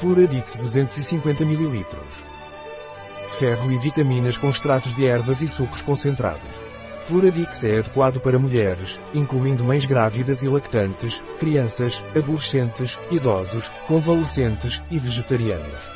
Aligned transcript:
Fluradix 0.00 0.54
250 0.54 1.42
ml. 1.42 1.84
Ferro 3.36 3.72
e 3.72 3.78
vitaminas 3.78 4.38
com 4.38 4.48
extratos 4.48 4.94
de 4.94 5.04
ervas 5.06 5.42
e 5.42 5.48
sucos 5.48 5.82
concentrados. 5.82 6.40
Fluradix 7.00 7.64
é 7.64 7.80
adequado 7.80 8.20
para 8.20 8.38
mulheres, 8.38 9.00
incluindo 9.12 9.64
mães 9.64 9.86
grávidas 9.86 10.40
e 10.40 10.48
lactantes, 10.48 11.20
crianças, 11.40 12.02
adolescentes, 12.16 12.96
idosos, 13.10 13.70
convalescentes 13.88 14.80
e 14.88 15.00
vegetarianos. 15.00 15.90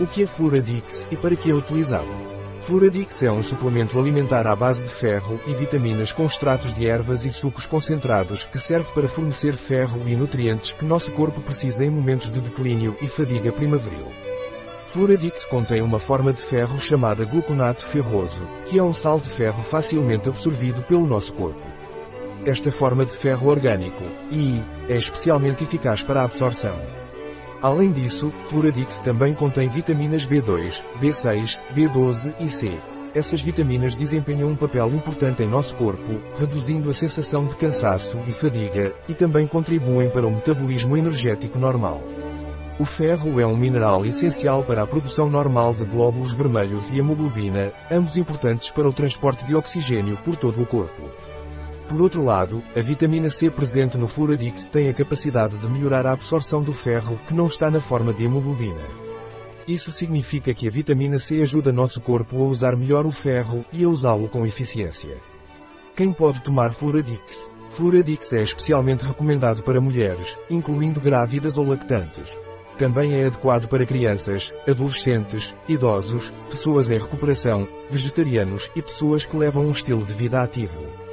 O 0.00 0.06
que 0.06 0.24
é 0.24 0.26
Fluradix 0.26 1.06
e 1.10 1.16
para 1.16 1.36
que 1.36 1.50
é 1.50 1.54
utilizado? 1.54 2.37
Fluradix 2.68 3.22
é 3.22 3.32
um 3.32 3.42
suplemento 3.42 3.98
alimentar 3.98 4.46
à 4.46 4.54
base 4.54 4.82
de 4.82 4.90
ferro 4.90 5.40
e 5.46 5.54
vitaminas 5.54 6.12
com 6.12 6.26
extratos 6.26 6.70
de 6.74 6.86
ervas 6.86 7.24
e 7.24 7.32
sucos 7.32 7.64
concentrados 7.64 8.44
que 8.44 8.58
serve 8.58 8.92
para 8.92 9.08
fornecer 9.08 9.54
ferro 9.54 10.06
e 10.06 10.14
nutrientes 10.14 10.72
que 10.72 10.84
nosso 10.84 11.10
corpo 11.12 11.40
precisa 11.40 11.82
em 11.82 11.88
momentos 11.88 12.30
de 12.30 12.42
declínio 12.42 12.94
e 13.00 13.06
fadiga 13.06 13.50
primaveril. 13.50 14.12
Fluradix 14.88 15.44
contém 15.44 15.80
uma 15.80 15.98
forma 15.98 16.30
de 16.30 16.42
ferro 16.42 16.78
chamada 16.78 17.24
gluconato 17.24 17.86
ferroso, 17.86 18.46
que 18.66 18.78
é 18.78 18.82
um 18.82 18.92
sal 18.92 19.18
de 19.18 19.30
ferro 19.30 19.62
facilmente 19.62 20.28
absorvido 20.28 20.82
pelo 20.82 21.06
nosso 21.06 21.32
corpo. 21.32 21.66
Esta 22.44 22.70
forma 22.70 23.06
de 23.06 23.16
ferro 23.16 23.48
orgânico, 23.48 24.04
I, 24.30 24.62
é 24.90 24.96
especialmente 24.98 25.64
eficaz 25.64 26.02
para 26.02 26.20
a 26.20 26.24
absorção. 26.24 26.78
Além 27.60 27.90
disso, 27.90 28.32
Fluradix 28.44 28.98
também 28.98 29.34
contém 29.34 29.68
vitaminas 29.68 30.24
B2, 30.24 30.80
B6, 31.00 31.58
B12 31.74 32.32
e 32.38 32.50
C. 32.50 32.78
Essas 33.12 33.42
vitaminas 33.42 33.96
desempenham 33.96 34.48
um 34.48 34.54
papel 34.54 34.94
importante 34.94 35.42
em 35.42 35.48
nosso 35.48 35.74
corpo, 35.74 36.20
reduzindo 36.38 36.88
a 36.88 36.94
sensação 36.94 37.46
de 37.46 37.56
cansaço 37.56 38.16
e 38.28 38.32
fadiga, 38.32 38.94
e 39.08 39.14
também 39.14 39.46
contribuem 39.46 40.08
para 40.08 40.26
o 40.26 40.30
metabolismo 40.30 40.96
energético 40.96 41.58
normal. 41.58 42.00
O 42.78 42.84
ferro 42.84 43.40
é 43.40 43.46
um 43.46 43.56
mineral 43.56 44.06
essencial 44.06 44.62
para 44.62 44.82
a 44.82 44.86
produção 44.86 45.28
normal 45.28 45.74
de 45.74 45.84
glóbulos 45.84 46.32
vermelhos 46.32 46.84
e 46.92 47.00
hemoglobina, 47.00 47.72
ambos 47.90 48.16
importantes 48.16 48.70
para 48.70 48.88
o 48.88 48.92
transporte 48.92 49.44
de 49.44 49.56
oxigênio 49.56 50.16
por 50.18 50.36
todo 50.36 50.62
o 50.62 50.66
corpo. 50.66 51.10
Por 51.88 52.02
outro 52.02 52.22
lado, 52.22 52.62
a 52.76 52.80
vitamina 52.82 53.30
C 53.30 53.50
presente 53.50 53.96
no 53.96 54.06
Fluradix 54.06 54.66
tem 54.66 54.90
a 54.90 54.94
capacidade 54.94 55.56
de 55.56 55.66
melhorar 55.66 56.06
a 56.06 56.12
absorção 56.12 56.62
do 56.62 56.74
ferro 56.74 57.18
que 57.26 57.32
não 57.32 57.46
está 57.46 57.70
na 57.70 57.80
forma 57.80 58.12
de 58.12 58.24
hemoglobina. 58.24 58.82
Isso 59.66 59.90
significa 59.90 60.52
que 60.52 60.68
a 60.68 60.70
vitamina 60.70 61.18
C 61.18 61.40
ajuda 61.40 61.72
nosso 61.72 61.98
corpo 61.98 62.36
a 62.36 62.44
usar 62.44 62.76
melhor 62.76 63.06
o 63.06 63.10
ferro 63.10 63.64
e 63.72 63.84
a 63.84 63.88
usá-lo 63.88 64.28
com 64.28 64.44
eficiência. 64.44 65.16
Quem 65.96 66.12
pode 66.12 66.42
tomar 66.42 66.74
Fluradix? 66.74 67.22
Fluradix 67.70 68.34
é 68.34 68.42
especialmente 68.42 69.06
recomendado 69.06 69.62
para 69.62 69.80
mulheres, 69.80 70.38
incluindo 70.50 71.00
grávidas 71.00 71.56
ou 71.56 71.66
lactantes. 71.66 72.28
Também 72.76 73.14
é 73.14 73.26
adequado 73.26 73.66
para 73.66 73.86
crianças, 73.86 74.52
adolescentes, 74.68 75.54
idosos, 75.66 76.34
pessoas 76.50 76.90
em 76.90 76.98
recuperação, 76.98 77.66
vegetarianos 77.90 78.70
e 78.76 78.82
pessoas 78.82 79.24
que 79.24 79.36
levam 79.36 79.66
um 79.66 79.72
estilo 79.72 80.04
de 80.04 80.12
vida 80.12 80.42
ativo. 80.42 81.07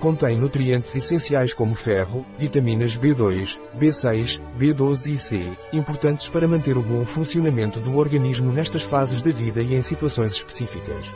Contém 0.00 0.38
nutrientes 0.38 0.96
essenciais 0.96 1.52
como 1.52 1.74
ferro, 1.74 2.24
vitaminas 2.38 2.96
B2, 2.96 3.60
B6, 3.78 4.40
B12 4.58 5.06
e 5.14 5.20
C, 5.20 5.52
importantes 5.74 6.26
para 6.26 6.48
manter 6.48 6.78
o 6.78 6.82
bom 6.82 7.04
funcionamento 7.04 7.78
do 7.78 7.98
organismo 7.98 8.50
nestas 8.50 8.82
fases 8.82 9.20
da 9.20 9.30
vida 9.30 9.62
e 9.62 9.74
em 9.74 9.82
situações 9.82 10.32
específicas. 10.32 11.14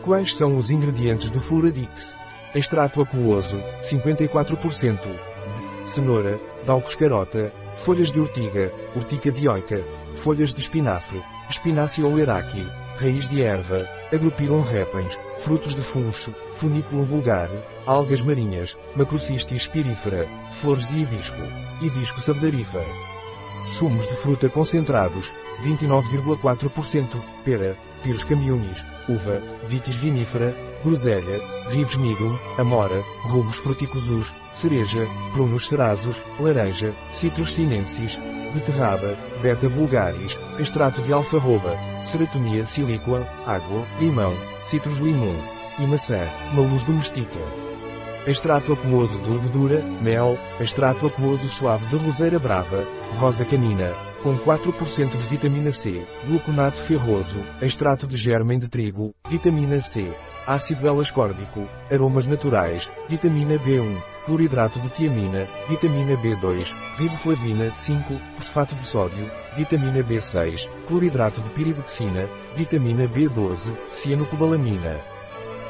Quais 0.00 0.36
são 0.36 0.56
os 0.56 0.70
ingredientes 0.70 1.28
do 1.28 1.40
Fluradix? 1.40 2.14
Extrato 2.54 3.02
aquoso, 3.02 3.60
54%. 3.82 5.00
Cenoura, 5.84 6.40
dalcos 6.64 6.94
carota, 6.94 7.52
folhas 7.78 8.12
de 8.12 8.20
ortiga, 8.20 8.72
urtica 8.94 9.32
dioica, 9.32 9.82
folhas 10.22 10.54
de 10.54 10.60
espinafre, 10.60 11.20
espinácea 11.50 12.06
oleraqui, 12.06 12.64
raiz 12.98 13.28
de 13.28 13.42
erva, 13.42 13.88
agrupiram 14.12 14.62
repens, 14.62 15.18
frutos 15.38 15.74
de 15.74 15.82
funcho, 15.82 16.34
funículo 16.58 17.04
vulgar, 17.04 17.50
algas 17.86 18.22
marinhas, 18.22 18.76
macrocistis 18.94 19.66
pirífera, 19.66 20.26
flores 20.60 20.86
de 20.86 20.98
hibisco, 20.98 21.42
hibisco 21.80 22.20
sabdarifa. 22.20 22.80
Sumos 23.66 24.06
de 24.08 24.14
fruta 24.14 24.48
concentrados, 24.48 25.30
29,4%, 25.64 27.22
pera, 27.44 27.76
pires 28.04 28.22
camionis, 28.22 28.84
uva, 29.08 29.42
vitis 29.66 29.96
vinífera, 29.96 30.54
groselha, 30.84 31.40
ribes 31.70 31.96
nigrum, 31.96 32.38
amora, 32.58 33.02
rubos 33.22 33.56
fruticosus, 33.56 34.32
cereja, 34.52 35.08
prunos 35.32 35.66
cerazos, 35.66 36.22
laranja, 36.38 36.92
citrus 37.10 37.54
sinensis, 37.54 38.20
beterraba, 38.52 39.16
beta 39.40 39.66
vulgaris, 39.68 40.38
extrato 40.58 41.00
de 41.02 41.12
alfarroba, 41.12 41.76
ceratonia 42.04 42.66
silíqua, 42.66 43.26
água, 43.46 43.84
limão, 43.98 44.36
citrus 44.62 44.98
limão 44.98 45.34
e 45.78 45.86
maçã, 45.86 46.28
maluz 46.52 46.84
domestica. 46.84 47.38
Extrato 48.26 48.72
aquoso 48.74 49.20
de 49.22 49.30
levedura, 49.30 49.82
mel, 50.00 50.38
extrato 50.60 51.06
aquoso 51.06 51.48
suave 51.48 51.86
de 51.86 51.96
roseira 51.96 52.38
brava, 52.38 52.86
rosa 53.18 53.44
canina, 53.44 53.94
com 54.24 54.38
4% 54.38 55.18
de 55.18 55.26
vitamina 55.28 55.70
C, 55.70 56.02
gluconato 56.26 56.80
ferroso, 56.80 57.44
extrato 57.60 58.06
de 58.06 58.16
germen 58.16 58.58
de 58.58 58.70
trigo, 58.70 59.14
vitamina 59.28 59.82
C, 59.82 60.10
ácido 60.46 60.88
L-ascórbico, 60.88 61.68
aromas 61.92 62.24
naturais, 62.24 62.90
vitamina 63.06 63.56
B1, 63.56 64.02
cloridrato 64.24 64.78
de 64.78 64.88
tiamina, 64.88 65.46
vitamina 65.68 66.16
B2, 66.16 66.74
riboflavina 66.96 67.74
5, 67.74 68.18
fosfato 68.38 68.74
de 68.74 68.86
sódio, 68.86 69.30
vitamina 69.54 70.02
B6, 70.02 70.70
cloridrato 70.88 71.42
de 71.42 71.50
piridoxina, 71.50 72.26
vitamina 72.56 73.06
B12, 73.06 73.76
cianocobalamina. 73.92 75.00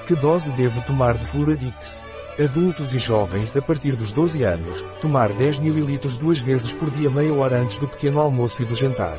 Que 0.07 0.15
dose 0.15 0.51
devo 0.53 0.81
tomar 0.83 1.19
de 1.19 1.27
Fluradix? 1.27 2.04
Adultos 2.37 2.93
e 2.93 2.99
jovens 2.99 3.57
a 3.57 3.63
partir 3.63 3.95
dos 3.95 4.13
12 4.13 4.43
anos, 4.43 4.85
tomar 5.01 5.33
10 5.33 5.61
ml 5.61 5.99
duas 6.19 6.41
vezes 6.41 6.73
por 6.73 6.91
dia 6.91 7.09
meia 7.09 7.33
hora 7.33 7.61
antes 7.61 7.77
do 7.77 7.87
pequeno 7.87 8.19
almoço 8.21 8.61
e 8.61 8.65
do 8.65 8.75
jantar. 8.75 9.17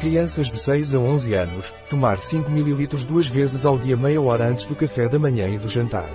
Crianças 0.00 0.50
de 0.50 0.58
6 0.58 0.92
a 0.92 0.98
11 0.98 1.32
anos, 1.32 1.74
tomar 1.88 2.18
5 2.18 2.50
ml 2.50 2.88
duas 3.06 3.26
vezes 3.26 3.64
ao 3.64 3.78
dia 3.78 3.96
meia 3.96 4.20
hora 4.20 4.48
antes 4.48 4.66
do 4.66 4.76
café 4.76 5.08
da 5.08 5.18
manhã 5.18 5.48
e 5.48 5.56
do 5.56 5.66
jantar. 5.66 6.10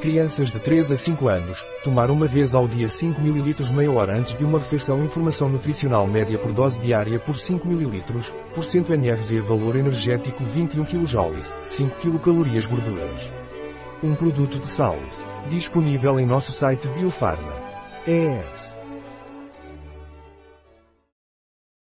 Crianças 0.00 0.50
de 0.50 0.58
3 0.60 0.90
a 0.92 0.96
5 0.96 1.28
anos, 1.28 1.62
tomar 1.82 2.10
uma 2.10 2.26
vez 2.26 2.54
ao 2.54 2.66
dia 2.66 2.88
5 2.88 3.20
ml 3.20 3.70
meia 3.74 3.92
hora 3.92 4.16
antes 4.16 4.34
de 4.34 4.46
uma 4.46 4.58
refeição 4.58 5.04
Informação 5.04 5.50
nutricional 5.50 6.06
média 6.06 6.38
por 6.38 6.52
dose 6.52 6.78
diária 6.78 7.18
por 7.18 7.38
5 7.38 7.68
ml, 7.68 8.02
por 8.54 8.64
cento 8.64 8.94
NRV 8.94 9.42
valor 9.42 9.76
energético 9.76 10.42
21 10.42 10.86
kJ, 10.86 11.18
5 11.68 11.96
kcal 11.96 12.34
gorduras. 12.66 13.28
Um 14.04 14.14
produto 14.14 14.58
de 14.58 14.66
saúde. 14.66 15.16
Disponível 15.48 16.20
em 16.20 16.26
nosso 16.26 16.52
site 16.52 16.86
Biofarma. 16.88 17.54
ES. 18.06 18.73